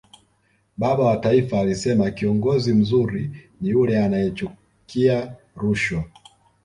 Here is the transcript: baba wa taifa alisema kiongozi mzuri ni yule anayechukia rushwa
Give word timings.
baba 0.77 1.05
wa 1.05 1.17
taifa 1.17 1.59
alisema 1.59 2.11
kiongozi 2.11 2.73
mzuri 2.73 3.47
ni 3.61 3.69
yule 3.69 4.03
anayechukia 4.03 5.35
rushwa 5.55 6.03